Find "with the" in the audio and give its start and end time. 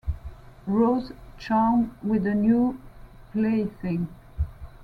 2.01-2.33